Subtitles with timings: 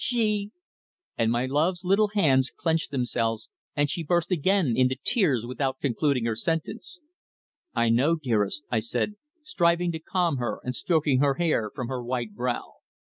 [0.03, 0.49] She"
[1.19, 6.25] And my love's little hands clenched themselves and she burst again into tears without concluding
[6.25, 7.01] her sentence.
[7.75, 12.03] "I know, dearest," I said, striving to calm her, and stroking her hair from her
[12.03, 12.77] white brow.